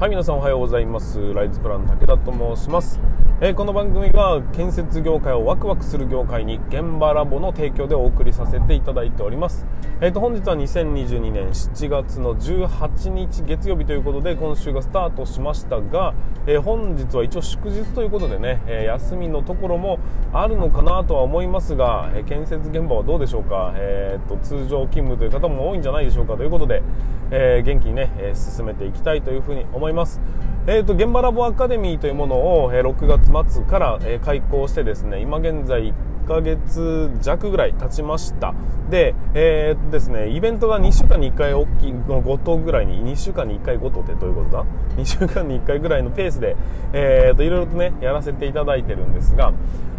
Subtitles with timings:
[0.00, 1.34] はい皆さんおはようございます。
[1.34, 2.98] ライズプラン武田と申します、
[3.42, 9.64] えー、この番組は建設業界をワクワクする業界に現場ラボの提供でお送りさせていただいております
[10.02, 16.12] えーと本日は2022年7月の18日月曜日ということで今週がスタートしましたが、
[16.46, 20.00] えー、本日は一応祝日ということでね、え休みのところも
[20.34, 26.82] あるのかなとは思いますが、え建設現場はどうでしょうか、えーと通常勤務という方も多いんじゃないでしょうかということで、
[27.30, 30.20] え元気にね、え進めていきたいというふうに思います。
[30.66, 38.54] えーと、現場ラボアカデミーというものを、えー、6月末から、え、開校してですね今現在1ヶ月弱ぐらい経ちました。
[38.90, 44.64] で,、えー、ですねイベントが2週間に1回大きいごとぐらいに2週間に1回ごとってどういうことだ
[44.96, 46.56] ？2週間に1回ぐらいのペースで、
[46.92, 49.52] えーと、いろいろとねやらせていただいてるんですが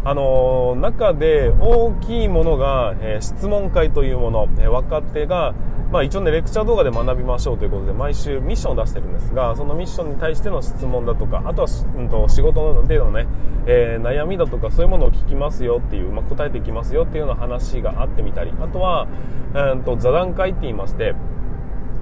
[0.04, 5.54] あのー、中で大きいものが、え、質問会というもの、え、若手が
[5.92, 13.26] まあ、一応ねレクチャー動画で学びましょうということで毎週ミッションを出してるんですがそのミッションに対しての質問だとかあとは、うん、と仕事の程度のね、
[13.66, 19.08] えー、悩みだとかそういうものを聞きますよっていう、まあ、答えていきますよっていうような話があってみたりあとは、
[19.54, 21.14] うんと座談会って言いまして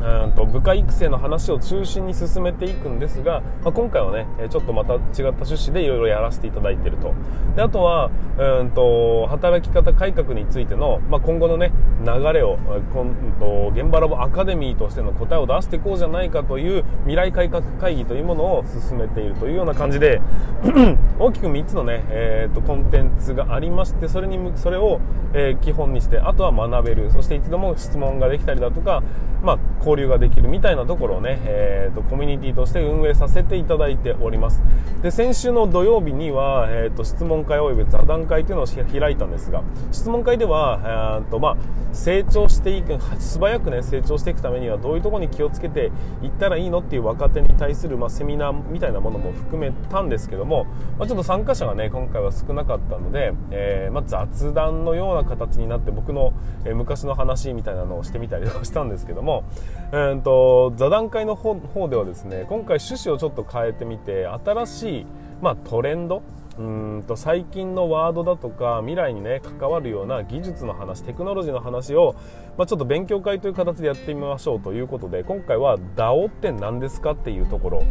[0.01, 7.15] うんと部下育成の話を中心に進めていくんですが、まあ、今回はねちょっとまた違った趣旨でいろいろやらせていただいていると。
[7.55, 11.73] であとはうんと働き方改革についての、まあ、今後のね
[12.05, 12.59] 流れを
[12.93, 20.21] 今と現場ラボアカデミーとしての答えを出していこうじゃないかという未来改革会議というものを進めているというような感じで
[21.19, 25.01] 大きく3つのね、えーと、コンテンツがありましてそれにそれを、
[25.35, 27.11] えー、基本にしてあとは学べる。
[27.11, 29.03] そしていつでも質問ができたりだとか、
[29.43, 29.59] まあ、
[29.91, 34.63] 交流ができるみたいなところをね、えーと、コミュニティとして運営させていただいております。
[35.03, 41.57] で先週の土曜日には、えーと、質問会および座談会というのを開いたんですが質問会では、えーとまあ、
[41.95, 45.91] 成長していく素早くね成長していくためにはどういうところに気をつけて
[46.23, 50.65] いったらいいのっていう若手に対する、まあ、セミナーみたいなものも含めたんですけども、
[50.99, 56.35] まあ、ちょっと参加者がね今回は少なかったので、えー、まあ、雑談のような形になって僕の、
[56.67, 59.45] えー、昔の話みたいなのをしてみたりとかしたんですけども、
[59.93, 65.07] えー、と座談会の方方ではですね今回趣旨をちょっと変えてみて新しい、
[65.43, 66.23] まあ、トレンド
[66.59, 72.15] うんと最近のワードだとか未来にね関わるような技術の話テクノロジーの話を、
[72.61, 77.83] まあ、ちょっと勉強会という形でやってみましょうということで今回は DAO って何ですかっていうところ。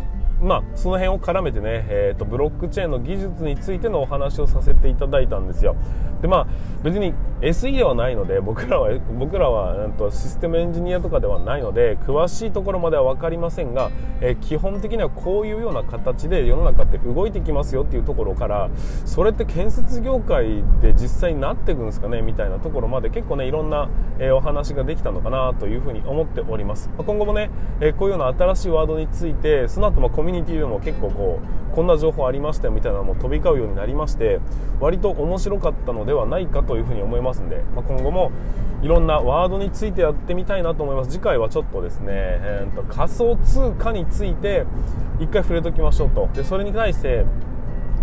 [0.41, 5.75] まあ、その辺を絡めてね、えーと、ブロックチェーンの技術についてのお話をさせていただいたんですよ。
[6.21, 6.47] でまあ
[6.83, 18.69] 別に SE ではないので僕らは僕らは、 えーと、システムエンジニアとかではないので詳しいところまでは分かりませんが、えー、基本的にはこういうような形で世の中って動いてきますよっていうところから
[19.05, 23.87] それって建設業界で実際になっていくんですかねみたいなところまで結構ねいろんな、
[24.19, 27.49] えー、お話話ができたのかなというふうに思っております、ま、今後もね、
[27.79, 31.39] え、こういうような新しいワードについてその後もコミュニティでも結構こ
[31.71, 34.39] うこんな情報ありましたよみたいなのも飛び交うようになりまして
[34.79, 38.31] 割と面白かったのではないかというふうに思いますんで、ま、今後も
[38.81, 41.11] いろんなワードについてやってみたいなと思います。
[41.11, 44.65] 次回はちょっとですね、えー、と仮想通貨について
[45.19, 46.29] 一回触れときましょうと。
[46.33, 47.25] でそれに対して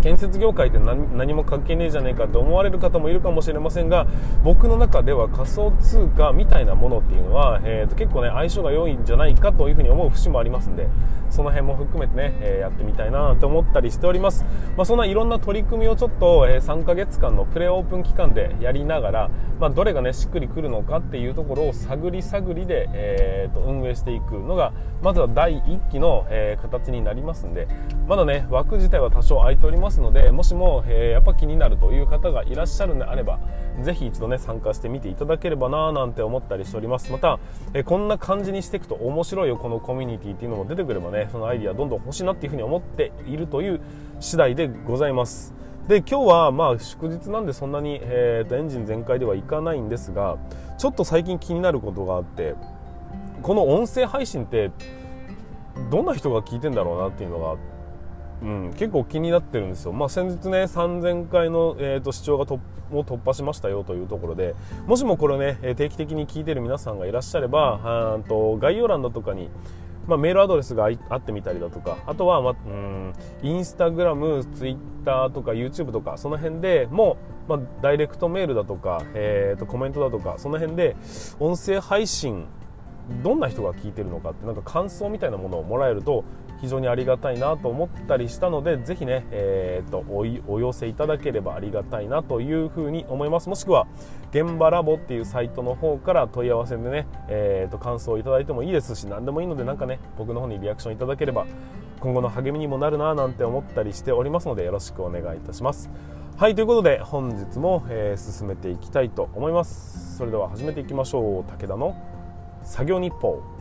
[0.01, 4.07] 建設業界って何も関係ねえじゃねえかと思われる方もいるかもしれませんが
[4.43, 10.87] 僕の中では仮想通貨みたいなものっていうのは、えー、と結構ね相性が良いんじゃないかというふうに思う節もありますんで
[11.29, 27.67] その辺も含めてね、えー、やってみたいなと思ったりしております、まあ、そんないろんな取り組みをちょっと、えー、3ヶ月間のプレオープン期間でやりながら、まあ、どれがねしっくりくるのかっていうところを探り探りで、えー、と運営していくのがまずは第1期の、えー、形になりますんで
[28.07, 29.86] まだね枠自体は多少空いております。
[29.87, 33.39] ますのでもしも、えー、やっぱ気になるという方がいらっしゃるのであれば
[33.81, 37.11] ぜひ一度ね参加してみていただければななんて思ったりしております。
[37.11, 37.39] また、
[37.73, 43.79] えー、こんな感じにしていくと面白いよこのコミュニティっていうのも出てくればねそのアイディアどんどん欲しいなっていうふうに思っているという
[44.19, 45.53] 次第でございます。
[45.87, 50.37] で今日はまあ祝日なんでそんなに、えーと、エンジン全開ではいかないんですが
[50.77, 52.55] ちょっと最近気になることがあって
[53.41, 54.71] この音声配信って
[55.89, 57.76] どんな人が聞いてんだろうなっていうのが
[58.41, 62.59] うん、結構気になってるんですよ、まあ、先日ね3000回の、えーと、視聴がと
[62.91, 64.55] を突破しましたよというところで
[64.85, 69.49] もしもこれね定期的に聞いてる皆さんがいらっしゃればあと概要欄だとかに
[70.07, 73.13] まあ、メールアドレスがあってみたりだとかあとは、まあ、うん
[73.43, 80.95] インスタグラムツイッターとか YouTube とかその辺でもうまあ、ダイレクトメールだとか、えー、とコメントだとかその辺で
[81.39, 82.45] 音声配信
[83.23, 86.25] どんな人が聞いてるのかってなんか感想みたいなものをもらえると
[86.61, 93.49] 非常にありがたいなと思ったりしたのでぜひね、えーと、おお寄せいただければありがたいなというふうに思います。
[93.49, 93.87] もしくは
[94.31, 101.45] 現場ラボっていうサイトの方から問い合わせでね、えーと、感想をいただいてもいいですし何でもいいのでなんかね僕の方にリアクションいただければ
[101.99, 105.89] 今後の励みにもなるななんて思ったりしておりますのでよろしくお願いいたします。
[106.37, 110.17] はいということで本日も、えー、進めていきたいと思います。
[110.17, 111.43] それでは始めていきましょう。
[111.43, 111.95] 武田の
[112.63, 113.56] 作業日報。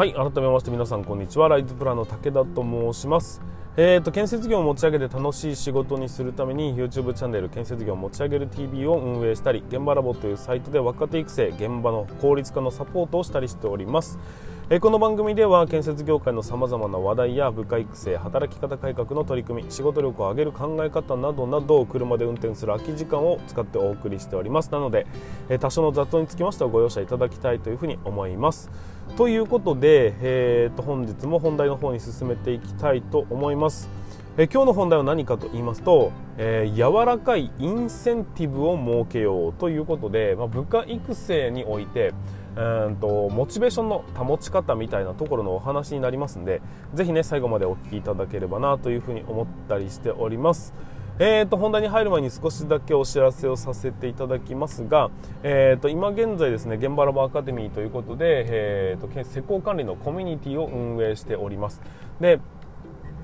[0.00, 1.50] はい改めまして皆さんこんにちは。
[1.50, 3.42] ライズプランの武田と申します。
[3.76, 14.18] えーと、建設業を持ち上げて楽しい仕事にするために YouTube チャンネル建設業を持ち上げる TV を運営したり現場ラボというサイトで若手育成現場の効率化のサポートをしたりしております。
[14.70, 24.70] えこの番組では建設業界のさまざまな話題や部下育成働き方改革の取り組み仕事力を上げる考え方などなどを車で運転する空き時間を使ってお送りしております。
[24.70, 25.06] なので、
[25.50, 28.70] え多少の雑踏につきましてはご容赦いただきたいというふうに思います。
[29.16, 33.88] ということで、えー、と本日も本題の方に進めていきたいと思います
[34.38, 42.14] え今日の本題は何かと言いますと、えー、柔らかいインセンティブを設けようということで、まあ、部下育成において
[42.56, 46.62] うんとモチベーションの保ち方みたいなところのお話になりますんで
[46.94, 50.72] ぜひね最後までお聞きいただければなというふうに思ったりしております。
[51.22, 55.10] えーと、本題に入る前に少しだけお知らせをさせていただきますが、
[55.42, 61.82] えーと、今現在ですね現場ラボアカデミーということで、えーと施工管理のコミュニティを運営しております。
[62.22, 62.40] で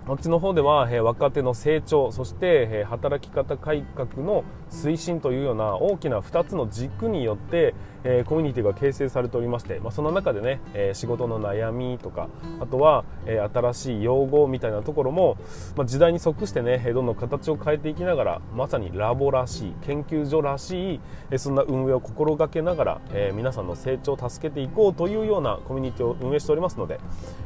[0.07, 7.75] こっちの方では、え若手の成長そして、え働き方改革の推進というような大きな2つの軸によって、
[8.09, 12.29] えコミュニティが形成されておりまして、まあ、その中でね、え仕事の悩みとか
[12.61, 15.37] あとは、え新しい用語みたいなところも、
[15.77, 27.01] まあ、時代に即してねどんどん形を変えていきながらまさにラボらしい研究所らしい、えそんな運営を心がけながら、え皆さんの成長を助けていこうというようなコミュニティを運営しておりますので、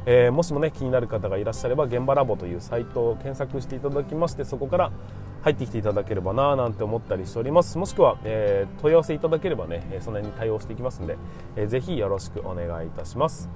[0.05, 4.91] えもしもね気になる方がいらっしゃれば現場ラボというサイトを検索していただきましてそこから
[5.41, 7.77] 入ってきていただければななんて思ったりしております。
[7.77, 11.17] もしくは、えー、問い合わせいただければねその辺に対応していきますんで、
[11.55, 13.49] えー、ぜひよろしくお願いいたします。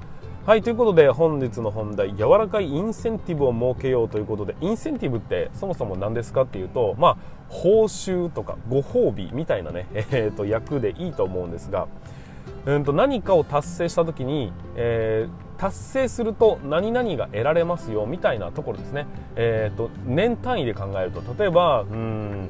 [0.45, 7.17] はいということで本日の本題柔らかいインセンティブを設けようということでインセンティブってそもそも何ですかっていうとまあ
[7.49, 11.87] 報酬とかご褒美みたいなね、えーと、役でいいと思うんですが
[12.65, 22.49] うんと何かを達成した時に、えー達成すると何々が得られますよみたいなところですね、えーと、年単位で考えると例えばうん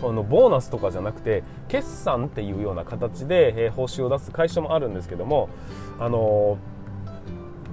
[0.00, 5.50] このボーナスとかじゃなくて決算っていうような形で、えー、報酬を出す会社もあるんですけども
[5.98, 6.56] あの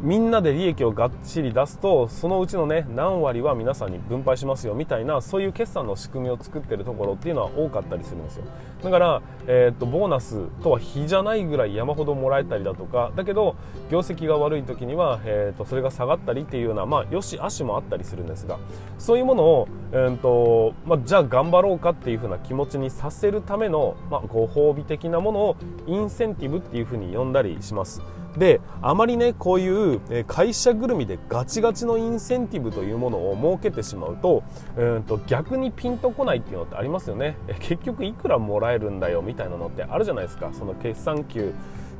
[0.01, 8.45] みんなで利益をがっちり出すとそのうちのね何割は皆さんに分配しますよみたいなそういう決算の仕組みを作っているところっていうのは多かったりするんですよ。
[8.83, 13.55] だから、えー、っとボーナスとは比じゃないぐらい山ほどもらえたりだとかだけど
[13.89, 18.59] 業績が悪い時には、えー、っとそれが下がったりっていうようなまあよし悪しもあったりするんですが
[18.99, 25.57] そういうものを、えー、っとまあ、じゃあ頑張ろうかっていうふうな気持ちにさせるための、まあ、ご褒美的なものを
[25.87, 28.01] インセンティブっていうふうに呼んだりします。
[28.37, 34.43] であまりねこういう会社ぐるみでガチガチのインセンティブというものを設けてしまうと
[34.75, 37.37] うんと逆にピンとこないっていうのってありますよね。
[37.59, 40.51] 結局いくらもらえるんだよみたいなのってあるじゃないですか。
[40.53, 41.53] その決算給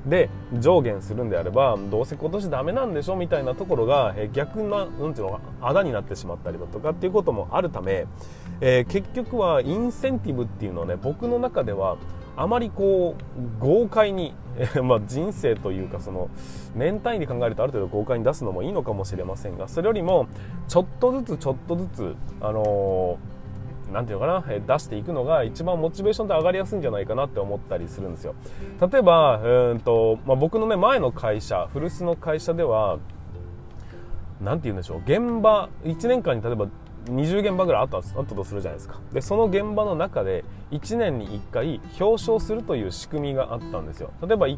[0.06, 0.30] で
[0.60, 8.06] 上限するんであればどうせ今年ダメなんでしょみたいなところが、逆ななんていうのあだになってしまったりだとかっていうこともあるため、
[8.62, 11.98] えー、結局はインセンティブっていうのはね僕の中では
[12.38, 14.34] あまりこう豪快に、
[14.84, 16.30] まあ、人生というかその
[16.76, 20.28] 年単位で考えるとある程度豪快に出すのもいいのかもしれませんがそれよりも
[20.68, 28.36] ちょっとずつちょっとずつあのー、なんていうのかな出していくのが一番モチベーションって上がりやすいんじゃないかなって思ったりするんですよ。
[28.92, 29.40] 例えば
[29.72, 33.00] うんと、まあ、僕のね前の会社古巣の会社では
[34.42, 36.68] 何て言うんでしょう現場1年間に例えば
[37.12, 39.00] 20現場ぐらいあったあったとするじゃないですか。
[39.14, 44.12] でその現場の中で1年に1回表彰するという仕組みがあったんですよ。
[44.22, 44.58] 例えば1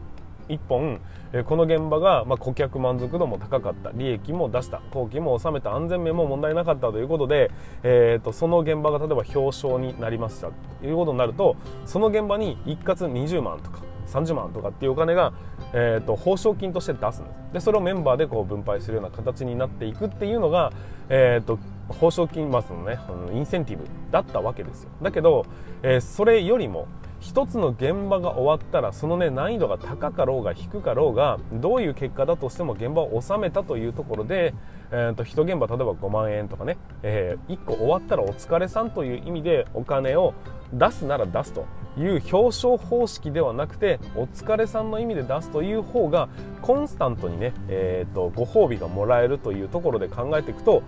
[0.68, 1.00] 本
[1.46, 3.91] この現場が、ま顧客満足度も高かった。
[3.94, 4.82] 利益も出した。
[4.89, 5.75] 後期も収めた。
[5.75, 7.51] 安全面も問題なかったということで、
[7.84, 10.48] えーと、その現場が例えば表彰になりました。
[10.82, 15.34] ということになるとその現場に一括20万とか30万とかっていうお金が、
[15.74, 17.54] えーと、報奨金として出すんです。
[17.54, 20.72] でそれをメンバーでこう分配するような形になっていくっていうのが、
[21.10, 23.00] えーと、報奨金まのね
[23.34, 24.89] インセンティブだったわけですよ。
[25.01, 25.46] だけど、
[25.84, 26.88] えー、それよりも
[27.20, 34.54] 一つの現場が終わったらそのね難易度が高かろうが低かろうがどういう結果だとしても現場を収めたというところで、
[34.92, 40.34] えーと、一現場例えば5万円とかね、えー、1個終わったらお疲れさんという意味でお金を
[40.74, 41.66] 出すなら出すと
[41.98, 46.30] いう表彰方式ではなくてお疲れさんの意味で出すという方が
[46.62, 50.84] コンスタントにね、えーと、ご褒美がもらえるというところで考えていくと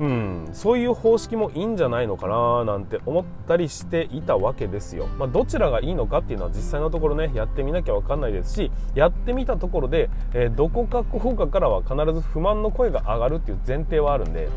[0.00, 14.48] うん、そういう方式もいいんじゃないのかななんて思ったりしていたわけですよ、まあ、どちらがいいのかっていうのは実際のところねやってみなきゃ分かんないですしやってみたところで、えー、どこか効果からは必ず不満の声が上がるっていう前提はあるんで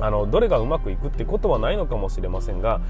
[0.00, 2.80] あのどれがうまくいくってことはないのかもしれませんが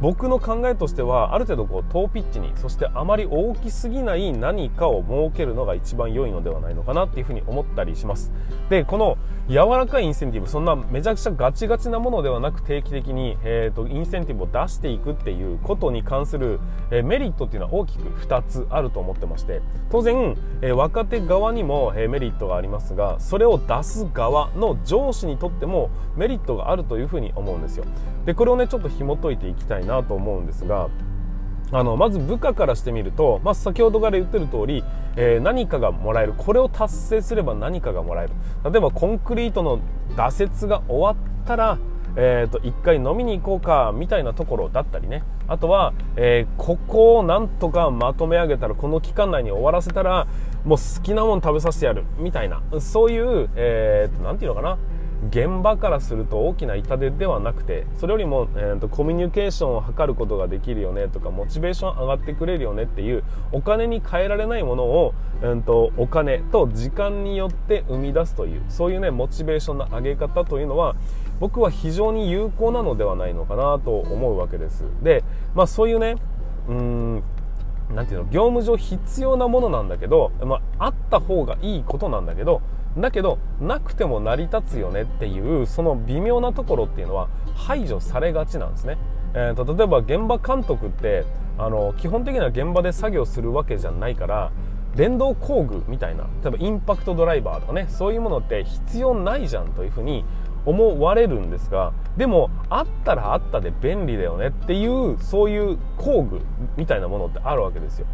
[0.00, 8.32] 僕の考えとしてはある程度こう遠ピッチにそしてあまり大きすぎない何かを設けるのが一番良いのではないのかなっていうふうに思ったりします。
[8.68, 27.84] でこの柔らかいインセンティブそんなめちゃくちゃガチガチなものではなく定期的に、えーと、インセンティブを出していくっていうことに関する、えー、メリットっていうのは大きく2つあると思ってまして当然、えー、若手側にも、えー、メリットがありますがそれを出す側の上司にとってもメリットがあるというふうに思うんですよ。
[28.24, 30.88] でこれをねちょっと紐解いていきたいなと思うんですが
[31.72, 34.84] あのまず部下からしてみると、まあ、先ほどから言ってる通り、
[35.16, 36.34] えー、何かがもらえる。
[36.36, 38.32] これを達成すれば何かがもらえる。
[38.70, 39.80] 例えばコンクリートの
[40.16, 41.78] 挫折が終わったら
[42.16, 45.24] えーと、一回飲みに行こうかみたいなところだったりね。
[45.48, 50.26] あとは、えー、ここをなんとかまとめ上げたらこの期間内に終わらせたら
[50.64, 52.62] もう好きなもの食べさせてやるみたいな。
[52.80, 54.78] そういう、えー、ていうのかな。
[55.30, 70.96] 現場からすると大きな痛手ではなくてそれよりも、えーと、コミュニケーションを図ることができるよねとかモチベーション上がってくれるよねっていうお金に換えられないものを、えーと、お金と時間によって生み出すというそういうねモチベーションの上げ方というのは
[71.40, 74.84] 僕は非常に有効なのではないのかなと思うわけです。
[75.02, 76.16] で、まあ、そういうね
[76.68, 77.22] うん
[77.92, 82.62] なていうの業務上必要なものなんだけど、まあ、あった方がいいことなんだけど
[82.98, 88.98] だけどなくても成り立つよねっていうその微妙なところっていうのは排除されがちなんですね、
[89.34, 91.24] えーと、例えば現場監督って
[91.58, 94.52] あの基本的には現場で作業するわけじゃないから
[94.94, 100.24] 電動工具みたいな例えばインパクトドライバーとかねそういうものって必要ないじゃんというふうに
[100.66, 106.40] 思われるんですがでもあったらあったで便利だよねっていうそういう工具
[106.76, 108.06] みたいなものってあるわけですよ。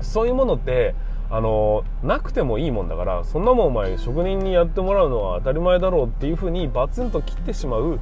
[0.00, 0.94] そういうものって
[1.28, 7.98] あのなくてもいいもんだからそんなもんお前職人にやってもらうのは当たり前だろうっていうふうにバツンと切ってしまう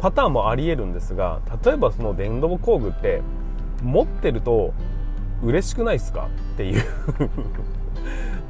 [0.00, 3.22] パターンもありえるんですが例えばその電動工具って
[3.82, 4.74] 持ってると
[5.42, 6.82] 嬉しくないですかっていう。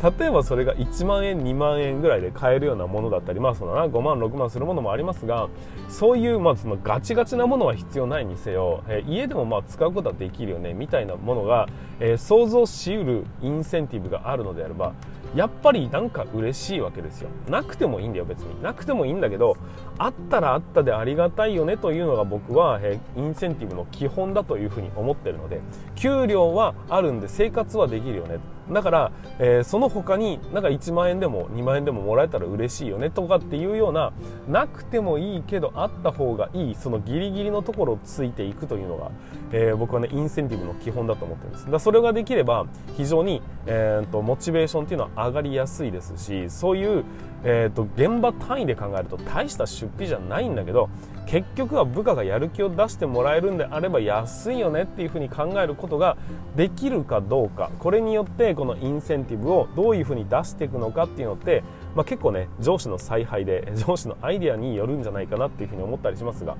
[0.04, 5.48] 例えばそれが1万円2万円ぐらいで買えるようなものだったりまあそのな5万6万するものもありますが
[5.88, 11.68] そういうまあそのガチガチなものは必要ないにせよ、えー、家でもまあ使うことはできるよねみたいなものが、
[12.00, 14.92] えー、想像しうるインセンティブがあるのであれば
[15.34, 17.28] やっぱりなんか嬉しいわけですよ。
[17.48, 18.62] なくてもいいんだよ別に。
[18.62, 19.56] なくてもいいんだけど
[19.98, 25.60] あったらあったでありがたいよねというのが僕は、えー、インセンティブの基本だというふうに思ってるので
[25.96, 28.38] 給料はあるんで生活はできるよね。
[28.70, 34.12] だから、えー、その他になんか1万円でも2万円でももらえたら嬉しいよねとかっていうような
[34.48, 39.10] なくてもいいけどあった方がいいそのギリギリのところをついていくというのが、
[39.52, 41.70] えー、僕はねインセンティブの基本だと思ってるんです。
[41.70, 42.66] だそれができれば
[42.96, 47.04] 非常に、えーと、モチベーションっていうのは上がりやすいですしそういう、
[47.44, 50.88] えーと現場単位で考えると大した出費じゃないんだけど
[51.26, 56.16] 結局は部下がやる気を出してもらえるんであれば安いよねっていうふうに考えることが
[56.54, 61.62] できるかどうかこれによってこのインセンティブをどういうふうに出していくのかっていうのって、
[61.94, 66.56] まあ、結構ね上司の采配で 上司のアイデアによるんじゃないかなっていうふうに思ったりしますが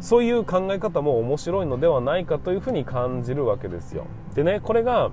[0.00, 4.04] そういう考え方も面白いのではないかというふうに感じるわけですよ。
[4.34, 5.10] でねこれが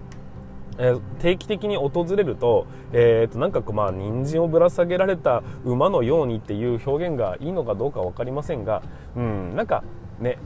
[0.78, 8.82] え定期的に訪れると,、えー、となんかこうまあ人参をぶら下げられた馬のようにっていう表現がいいのかどうか分かりませんが、
[9.16, 9.84] うん、なんか
[10.20, 10.38] ね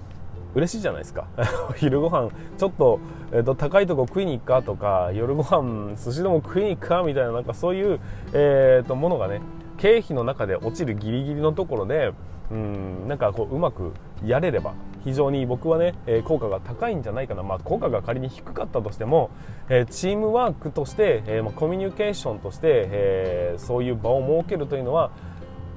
[0.55, 1.27] 嬉しいじゃないですか。
[1.75, 2.99] 昼ご飯ちょっと,、
[3.31, 7.99] えー、と高いとこ食いに行くかとか夜ご飯寿司でも食いに行くかみたいななんかそういう、
[8.33, 9.41] えー、とものがね
[9.77, 12.13] 経費の中で落ちるギリギリのところで
[12.51, 13.91] うんなんかこううまく
[14.25, 14.73] やれれば
[15.05, 19.29] 非常に僕はね、え、効果が高いんじゃないかな、まあ、効果が仮に低かったとしても、
[19.69, 25.11] え、チームワークとして、えま、コミュニケーションとして、え、そういう場を設けるというのは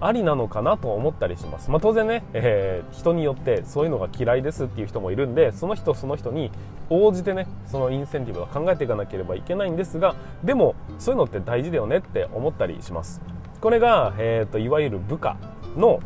[0.00, 6.52] ありなのかなと思ったりします、まあ、当然ね、えー、人によってそういうのが嫌いですっていう人もいるんでその人その人に
[6.88, 13.20] 応じてねそのインセンティブは考えていかなければいけないんですがでもそういうのって大事だよねって思ったりします。
[13.60, 15.36] これが、えーと、いわゆる部下
[15.76, 15.98] の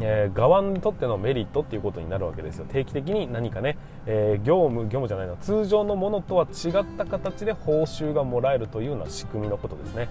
[0.00, 2.66] えー、側にとってのメリットっていうことになるわけですよ。
[2.66, 10.08] 定期的に何かね、えー、業務業務じゃないな通常のものとは違った形で報酬がもらえるというような仕組みのことですね。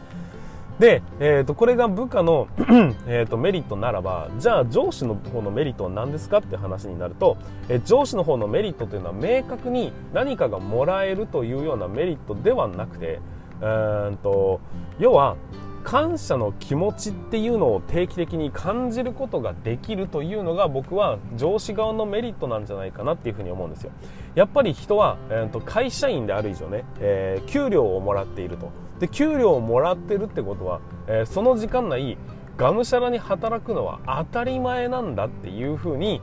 [0.80, 2.48] で、えーと、これが部下の
[3.08, 7.38] えとメリットならばじゃあ上司の方のメリットは何ですかって話になると、
[7.70, 13.20] えー、上司の方のメリットというのは明確に何かがもらえるというようなメリットではなくて
[13.62, 13.66] う
[14.12, 14.60] んと
[15.00, 15.38] 要は
[15.84, 23.92] 感謝の気持ちっていうのを定期的に感じることができるというのが僕は上司側のメリットなんじゃないかなっていうふうに思うんですよ。
[24.36, 28.72] やっぱり人は、えー、と会社員である以上ね、えー、給料をもらっていると。
[29.00, 32.18] で給料をもらってるってことは、えー、その時間内
[32.58, 36.22] がむしゃらに働くのは当たり前なんだっていうふうに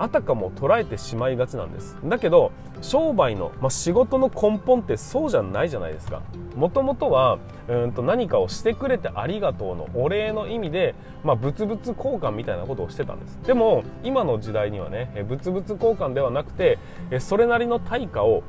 [0.00, 1.98] あたかも捉えてしまいがちなんです。
[2.02, 6.22] だけど商売の、まあ、仕事の根本ってそうじゃないじゃないですか。
[6.56, 7.38] もともとは
[7.68, 13.38] うんと何かをしてくれてありがとうのお礼の意味で、まあ、物々交換みたいなことをしてたんです。
[13.44, 16.78] でも今の時代にはね物々交換ではなくて
[17.18, 18.42] それなりの対価を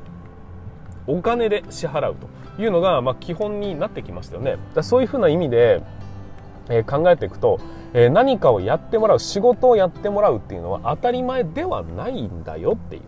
[1.06, 4.56] お金で支払うというのが、まあ、基本になってきましたよね。
[4.74, 5.82] だそういうふうな意味で、
[6.70, 7.60] え、考えていくと
[7.94, 13.02] え何かをやってもらう仕事をやってもらうっていうのは当たり前ではないんだよっていう。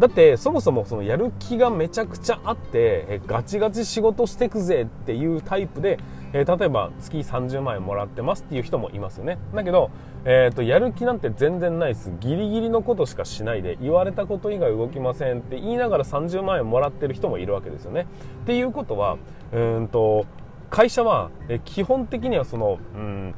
[0.00, 5.98] だってそもそもそのやる気がめちゃくちゃあって、えガチガチ仕事してくぜっていうタイプで、
[6.32, 9.38] え例えば月30万円もらってますっていう人もいますよね。
[9.54, 9.90] だけど、
[10.24, 12.10] えーと、やる気なんて全然ないです。
[12.18, 18.06] ギリギリのことしかしないで言われたこと以外動きませんって言いながら30万円もらってる人もいるわけですよね。
[18.44, 19.18] っていうことは
[19.52, 20.24] うんと
[20.70, 23.34] 会社は、え基本的にはそのうん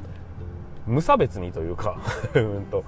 [0.87, 1.97] 無差別にというか
[2.35, 2.83] うんと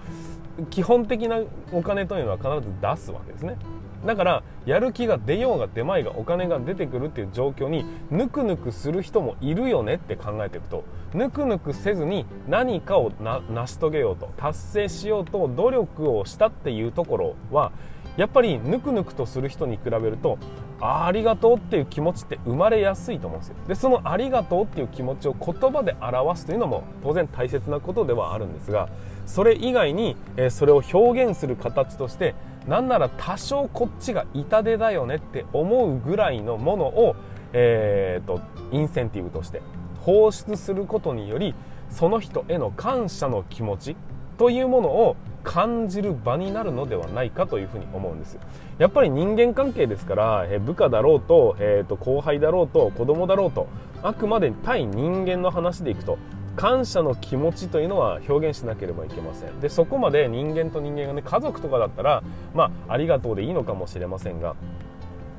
[0.70, 1.40] 基本的な
[1.72, 3.58] お金というのは必ず出すわけですね。
[4.06, 10.84] だからやる気が出ようが出まいがお金が出てくるっていう状況にぬくぬくする人もいるよねって考えていくと
[11.14, 17.72] ぬくぬくせずに何かを成し遂げようと達成しようと努力をしたっていうところは
[18.18, 20.38] やっぱりぬくぬくとする人に比べると
[20.80, 23.56] ありがとうっていう気持ちって生まれやすいと思うんですよ。
[23.68, 28.90] でそのありがとうっていう気持ちを言葉で表すというのも当然大切なことではあるんですが
[29.26, 32.36] それ以外に、えそれを表現する形として
[32.68, 37.16] なんなら多少こっちが痛手だよねって思うぐらいのものを、
[37.54, 38.42] えー、と
[38.72, 39.62] インセンティブとして
[40.02, 41.56] 放出することにより
[41.90, 43.96] その人への感謝の気持ち
[44.38, 48.38] というものを感じる場になるのではないかというふうに思うんです。
[48.78, 53.68] やっぱり人間関係ですから、え部下だろうと,、えー、と後輩だろうと子供だろうと
[54.04, 56.18] あくまで対人間の話でいくと
[56.56, 59.60] 感謝の気持ちというのは表現しなければいけません。
[59.62, 64.56] でそこまで人間と人間がね家族とかだったらまあありがとうでいいのかもしれませんが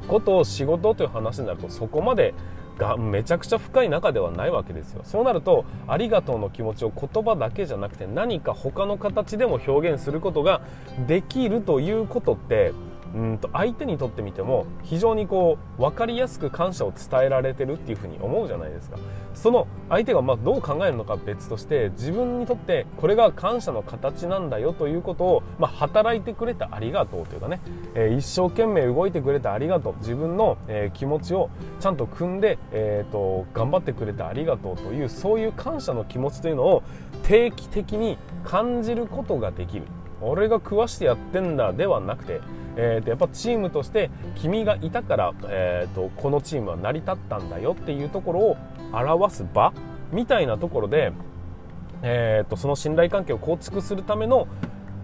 [0.06, 2.32] こと仕事という話になるとそこまで
[2.78, 5.02] がめちゃくちゃ深い中ではないわけですよ。
[5.04, 10.60] そうなるとありがとうの気持ちを言葉だけじゃなくて何か他の形でも表現することが
[11.06, 12.72] できるということって
[13.16, 18.98] うんと相手にとってみても非常にこう分かりやすく感謝を伝えられてるっていうふうに思うじゃないですか。
[19.32, 27.60] その相手がまどう考えるのか別として自分にとってこれが感謝の形なんだよということを、まあ、働いてくれてありがとうというかね、
[27.94, 29.94] えー、一生懸命動いてくれてありがとう。
[29.98, 31.48] 自分の、え、気持ちを
[31.80, 36.82] ちゃんと組んで、えーと頑張ってくれてありがとうというそういう感謝の気持ちというのを
[37.22, 39.86] 定期的に感じることができる。
[40.20, 42.40] 俺が食わしてやってんだではなくて
[42.76, 48.56] えー、とやっぱチームとして君がいたから、えー、とこのチームは成り立ったんだよっていうところを
[48.92, 49.72] 表す場
[50.12, 51.12] みたいなところで、
[52.02, 54.46] えー、とその信頼関係を構築するための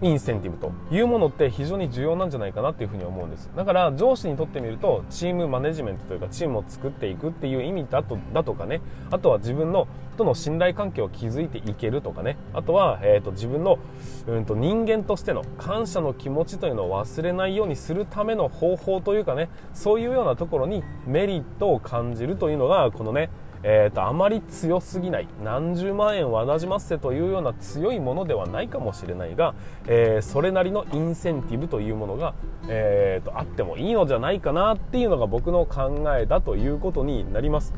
[0.01, 3.49] インセンティブというものって非常に重要なんじゃないかなっていうふに思うんです。
[3.55, 8.81] だから上司にとってみるとチームマネジメントというかチームを作っていくっていう意味だとだとかね。
[9.11, 12.37] あとは自分のとの信頼関係を築いていけるとかね。
[12.53, 13.79] あとは、えーと、自分の、
[14.27, 19.49] うんと、人間としての感謝の気持ちというのを忘れないようにするための方法というかね。
[19.73, 23.29] そういうようなところにメリットを感じるというのがこのね
[23.63, 29.55] えーと、あまり強すぎない何十万円はなじませというような強いものではないかもしれないが、
[29.87, 32.33] えー、それなりのインセンティブというものが、
[32.67, 37.73] えーと、あってもいいのじゃないかなっていうのが僕の考えだということになります。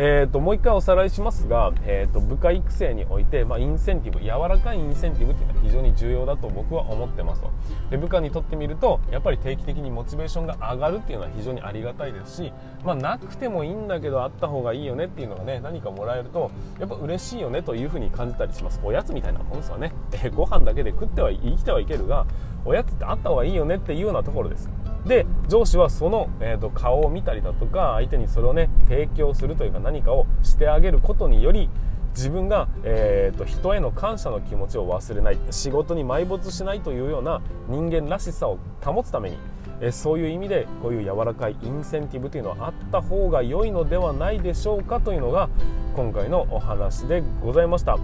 [0.00, 7.50] えーと、もう一回おさらいしますが、えーと、部下育成において、まあ、インセンティブ柔らかいインセンティブっていうのは非常に重要だと僕は思ってますと。
[7.90, 12.52] で部下にとってみるとやっぱり定期的にモチベーションが上がるっていうのは非常にありがたいですし、
[12.84, 18.80] まあ、なくてもいいんだけどあった方がいいよねっていうのがね何かもらえるとやっぱ嬉しいよねというふうに感じたりします。
[18.84, 22.24] おやつみたいなもんですわね、えー、ご飯だけで食っては生きてはいけるが
[22.64, 24.70] おやつってあった方がいいよねっていうようなところです。
[25.06, 31.70] で上司はその、えーと、顔を見たりだとか相手にそれをね提供するというか何かをしてあげることにより
[32.14, 39.38] 自分が、えーと、人への感謝の気持ちを忘れない仕事に埋没しないというような人間らしさを保つために、
[39.80, 45.48] えー、そういう意味でこういう柔らかいインセンティブというのはあった方が良いのではないでしょうかというのが
[45.94, 47.98] 今回のお話でございました。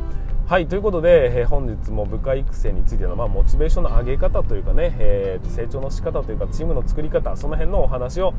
[0.46, 8.34] はいということで、えー、本日も部下育成についての、まあ、モチベーションの上げ方というかね、えー、成長の仕方というかチームの作り方その辺のお話を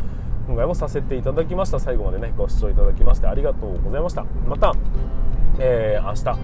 [0.46, 1.80] 今回もさせていただきました。
[1.80, 4.24] 最後までねご視聴いただきましてありがとうございました。
[4.48, 4.76] また、
[5.58, 6.40] えー、明日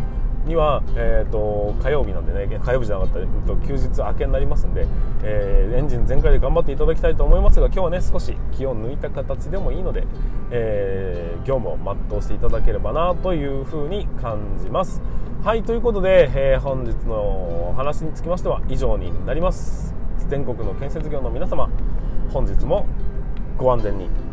[0.46, 4.88] には、えーと、火曜日なんでね火曜日じゃなかった、えーと、休日明けになりますんで、
[5.24, 10.06] えー、エンジン全開で頑張っていただきたいと思いますが今日はね少し気を抜いた形でもいいので、
[10.52, 15.02] えー、業務を全うしていただければなというふうに感じます。
[15.44, 19.94] はいということで、えー、本日のお話につきましては以上になります。
[20.28, 21.70] 全国の建設業の皆様
[22.32, 22.86] 本日も
[23.58, 24.31] ご安全に。